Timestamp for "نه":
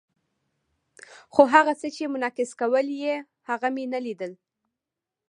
3.93-3.99